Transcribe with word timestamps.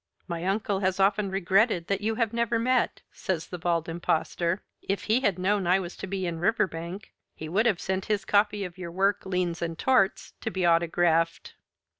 "My 0.27 0.43
uncle 0.45 0.79
has 0.79 0.99
often 0.99 1.29
regretted 1.29 1.85
that 1.85 2.01
you 2.01 2.15
have 2.15 2.33
never 2.33 2.57
met," 2.57 3.03
says 3.11 3.45
the 3.45 3.59
Bald 3.59 3.87
Impostor. 3.87 4.63
"If 4.81 5.03
he 5.03 5.19
had 5.19 5.37
known 5.37 5.67
I 5.67 5.79
was 5.79 5.95
to 5.97 6.07
be 6.07 6.25
in 6.25 6.39
Riverbank 6.39 7.13
he 7.35 7.47
would 7.47 7.67
have 7.67 7.79
sent 7.79 8.05
his 8.05 8.25
copy 8.25 8.63
of 8.63 8.79
your 8.79 8.89
work, 8.89 9.27
'Liens 9.27 9.61
and 9.61 9.77
Torts,' 9.77 10.33
to 10.41 10.49
be 10.49 10.65
autographed." 10.65 11.53